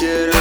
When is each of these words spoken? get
get 0.00 0.37